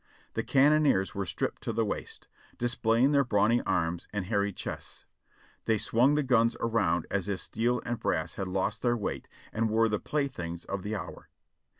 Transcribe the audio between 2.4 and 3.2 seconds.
displaying